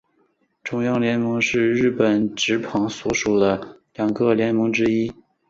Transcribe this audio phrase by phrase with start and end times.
[0.63, 5.13] 中央联盟是日本职棒所属的两个联盟之一。